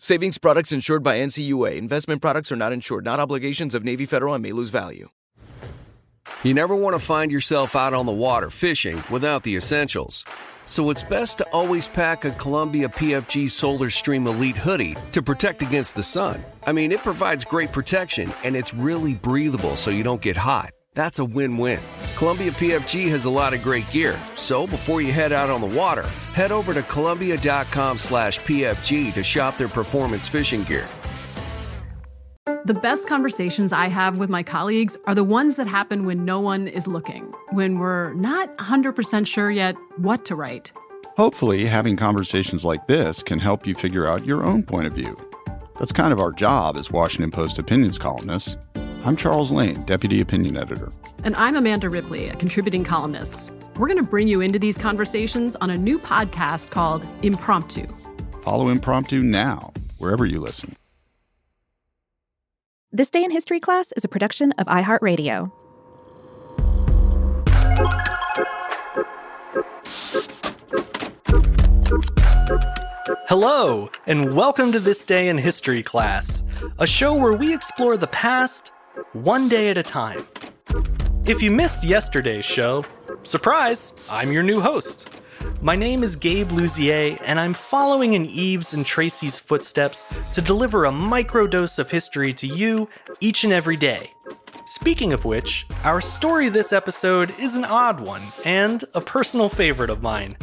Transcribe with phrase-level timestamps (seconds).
[0.00, 1.76] Savings products insured by NCUA.
[1.76, 5.08] Investment products are not insured, not obligations of Navy Federal and may lose value.
[6.44, 10.24] You never want to find yourself out on the water fishing without the essentials.
[10.66, 15.62] So it's best to always pack a Columbia PFG Solar Stream Elite hoodie to protect
[15.62, 16.44] against the sun.
[16.64, 20.70] I mean, it provides great protection and it's really breathable so you don't get hot.
[20.98, 21.80] That's a win win.
[22.16, 25.78] Columbia PFG has a lot of great gear, so before you head out on the
[25.78, 26.02] water,
[26.34, 30.88] head over to Columbia.com slash PFG to shop their performance fishing gear.
[32.64, 36.40] The best conversations I have with my colleagues are the ones that happen when no
[36.40, 40.72] one is looking, when we're not 100% sure yet what to write.
[41.16, 45.16] Hopefully, having conversations like this can help you figure out your own point of view.
[45.78, 48.56] That's kind of our job as Washington Post opinions columnists.
[49.04, 50.90] I'm Charles Lane, Deputy Opinion Editor.
[51.22, 53.52] And I'm Amanda Ripley, a contributing columnist.
[53.76, 57.86] We're going to bring you into these conversations on a new podcast called Impromptu.
[58.42, 60.74] Follow Impromptu now, wherever you listen.
[62.90, 65.52] This Day in History class is a production of iHeartRadio.
[73.28, 76.42] Hello, and welcome to This Day in History class,
[76.80, 78.72] a show where we explore the past
[79.24, 80.26] one day at a time.
[81.26, 82.84] If you missed yesterday's show,
[83.24, 85.10] surprise, I'm your new host.
[85.60, 90.84] My name is Gabe Luzier, and I'm following in Eve's and Tracy's footsteps to deliver
[90.84, 92.88] a microdose of history to you
[93.20, 94.12] each and every day.
[94.64, 99.90] Speaking of which, our story this episode is an odd one and a personal favorite
[99.90, 100.36] of mine.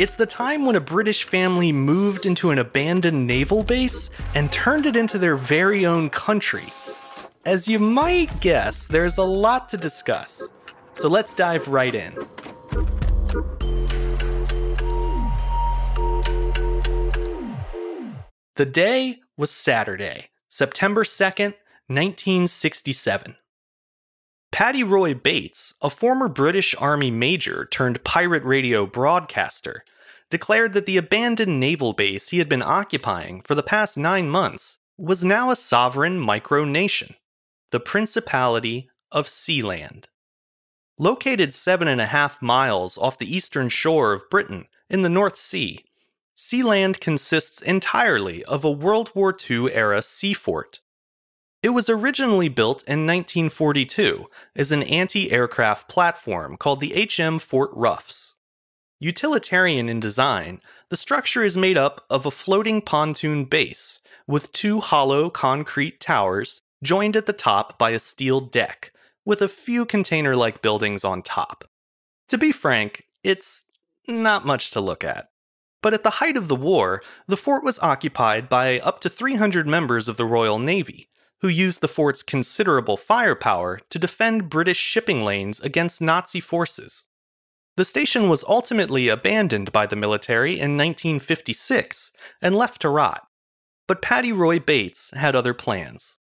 [0.00, 4.84] It's the time when a British family moved into an abandoned naval base and turned
[4.84, 6.64] it into their very own country.
[7.46, 10.48] As you might guess, there's a lot to discuss.
[10.94, 12.12] So let's dive right in.
[18.56, 21.54] The day was Saturday, September 2nd,
[21.86, 23.36] 1967.
[24.50, 29.84] Paddy Roy Bates, a former British Army major turned pirate radio broadcaster,
[30.30, 34.80] declared that the abandoned naval base he had been occupying for the past nine months
[34.98, 37.14] was now a sovereign micronation,
[37.70, 40.04] the Principality of Sealand.
[40.98, 45.36] Located seven and a half miles off the eastern shore of Britain in the North
[45.36, 45.84] Sea,
[46.36, 50.80] Sealand consists entirely of a World War II era sea fort.
[51.62, 57.70] It was originally built in 1942 as an anti aircraft platform called the HM Fort
[57.72, 58.36] Roughs.
[59.00, 64.80] Utilitarian in design, the structure is made up of a floating pontoon base with two
[64.80, 68.92] hollow concrete towers joined at the top by a steel deck,
[69.24, 71.64] with a few container like buildings on top.
[72.28, 73.64] To be frank, it's
[74.06, 75.30] not much to look at.
[75.82, 79.66] But at the height of the war, the fort was occupied by up to 300
[79.66, 81.08] members of the Royal Navy,
[81.40, 87.06] who used the fort's considerable firepower to defend British shipping lanes against Nazi forces.
[87.76, 93.26] The station was ultimately abandoned by the military in 1956 and left to rot.
[93.88, 96.18] But Paddy Roy Bates had other plans.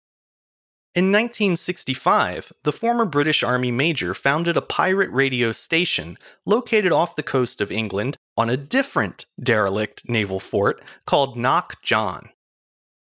[0.95, 7.23] In 1965, the former British Army major founded a pirate radio station located off the
[7.25, 12.29] coast of England on a different derelict naval fort called Knock John.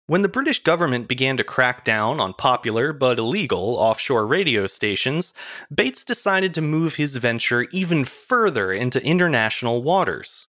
[0.05, 5.33] When the British government began to crack down on popular but illegal offshore radio stations,
[5.73, 10.47] Bates decided to move his venture even further into international waters.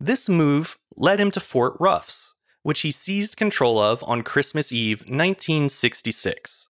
[0.00, 2.32] This move led him to Fort Roughs,
[2.62, 6.69] which he seized control of on Christmas Eve 1966.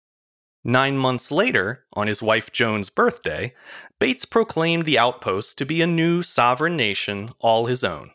[0.67, 3.53] Nine months later, on his wife Joan's birthday,
[3.99, 8.09] Bates proclaimed the outpost to be a new sovereign nation all his own.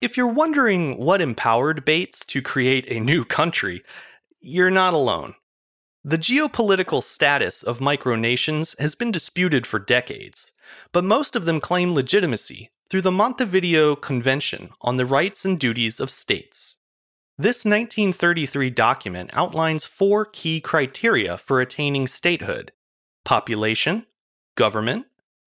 [0.00, 3.82] If you're wondering what empowered Bates to create a new country,
[4.40, 5.34] you're not alone.
[6.04, 10.52] The geopolitical status of micronations has been disputed for decades,
[10.92, 15.98] but most of them claim legitimacy through the Montevideo Convention on the Rights and Duties
[15.98, 16.76] of States.
[17.38, 22.72] This 1933 document outlines four key criteria for attaining statehood
[23.26, 24.06] population,
[24.56, 25.04] government,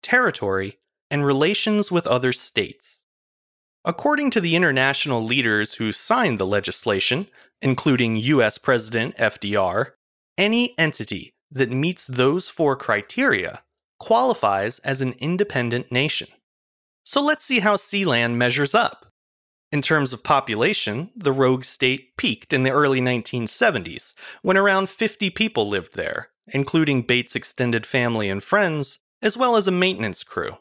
[0.03, 0.79] territory,
[1.11, 3.05] and relations with other states.
[3.85, 7.27] According to the international leaders who signed the legislation,
[7.61, 9.91] including US President FDR,
[10.39, 13.63] any entity that meets those four criteria
[13.99, 16.29] qualifies as an independent nation.
[17.05, 19.13] So let's see how Sealand measures up.
[19.75, 25.31] In terms of population, the rogue state peaked in the early 1970s, when around 50
[25.31, 30.59] people lived there, including Bates' extended family and friends, as well as a maintenance crew.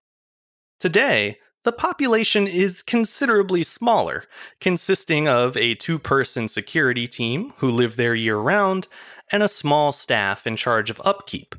[0.80, 4.24] Today, the population is considerably smaller,
[4.60, 8.88] consisting of a two person security team who live there year round
[9.32, 11.54] and a small staff in charge of upkeep.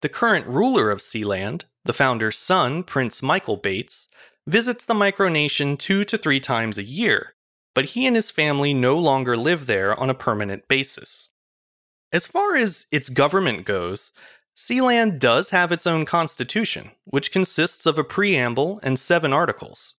[0.00, 4.08] The current ruler of Sealand, the founder's son, Prince Michael Bates,
[4.48, 7.34] visits the micronation two to three times a year,
[7.74, 11.28] but he and his family no longer live there on a permanent basis.
[12.12, 14.10] As far as its government goes,
[14.56, 19.96] Sealand does have its own constitution, which consists of a preamble and seven articles.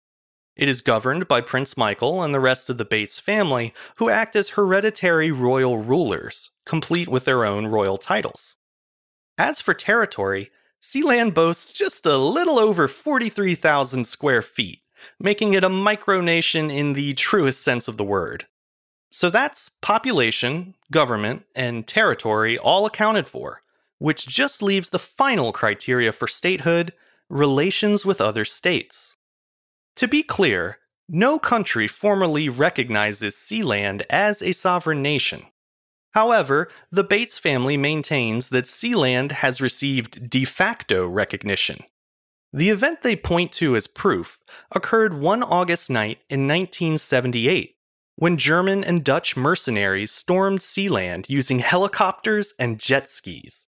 [0.56, 4.34] It is governed by Prince Michael and the rest of the Bates family, who act
[4.34, 8.56] as hereditary royal rulers, complete with their own royal titles.
[9.36, 10.50] As for territory,
[10.82, 14.80] Sealand boasts just a little over 43,000 square feet,
[15.18, 18.46] making it a micronation in the truest sense of the word.
[19.10, 23.62] So that's population, government, and territory all accounted for
[23.98, 26.92] which just leaves the final criteria for statehood
[27.28, 29.16] relations with other states.
[29.96, 30.78] To be clear,
[31.08, 35.46] no country formally recognizes Sealand as a sovereign nation.
[36.18, 41.84] However, the Bates family maintains that Sealand has received de facto recognition.
[42.52, 44.40] The event they point to as proof
[44.72, 47.76] occurred one August night in 1978
[48.16, 53.68] when German and Dutch mercenaries stormed Sealand using helicopters and jet skis.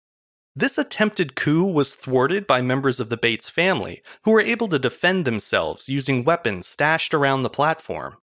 [0.55, 4.79] This attempted coup was thwarted by members of the Bates family, who were able to
[4.79, 8.15] defend themselves using weapons stashed around the platform.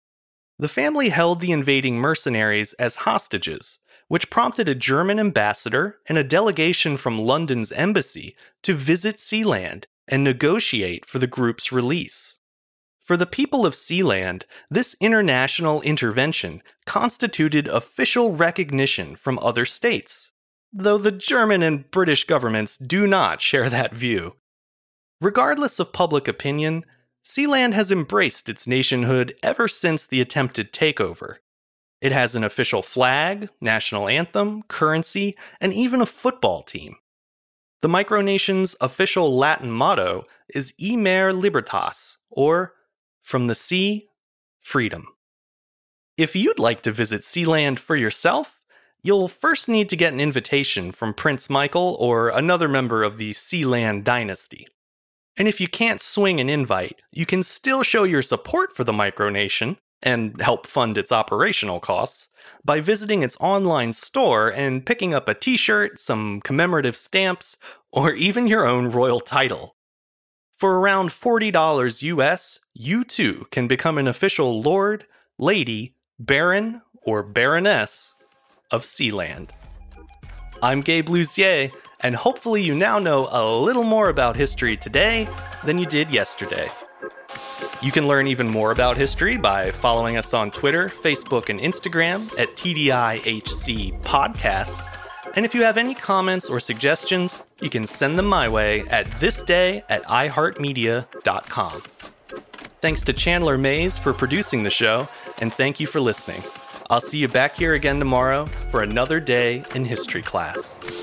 [0.60, 6.24] The family held the invading mercenaries as hostages, which prompted a German ambassador and a
[6.24, 12.38] delegation from London's embassy to visit Sealand and negotiate for the group's release.
[13.00, 20.34] For the people of Sealand, this international intervention constituted official recognition from other states
[20.74, 24.36] though the German and British governments do not share that view.
[25.22, 26.84] Regardless of public opinion,
[27.24, 31.38] Sealand has embraced its nationhood ever since the attempted takeover.
[32.04, 36.98] It has an official flag, national anthem, currency, and even a football team.
[37.82, 42.74] The micronation's official Latin motto is E Libertas, or
[43.22, 44.10] From the Sea,
[44.60, 45.08] Freedom.
[46.18, 48.60] If you'd like to visit Sealand for yourself,
[49.06, 53.32] You'll first need to get an invitation from Prince Michael or another member of the
[53.32, 54.66] Sealand dynasty.
[55.36, 58.94] And if you can't swing an invite, you can still show your support for the
[58.94, 62.30] micronation and help fund its operational costs
[62.64, 67.58] by visiting its online store and picking up a t shirt, some commemorative stamps,
[67.92, 69.76] or even your own royal title.
[70.58, 75.06] For around $40 US, you too can become an official Lord,
[75.40, 78.16] Lady, Baron, or Baroness
[78.72, 79.50] of Sealand.
[80.62, 85.28] I'm Gabe Luzier, and hopefully you now know a little more about history today
[85.66, 86.70] than you did yesterday.
[87.84, 92.32] You can learn even more about history by following us on Twitter, Facebook, and Instagram
[92.40, 94.88] at TDIHC Podcast.
[95.36, 99.06] And if you have any comments or suggestions, you can send them my way at
[99.06, 101.82] thisday at iHeartMedia.com.
[102.78, 105.10] Thanks to Chandler Mays for producing the show,
[105.40, 106.42] and thank you for listening.
[106.90, 111.03] I'll see you back here again tomorrow for another day in history class.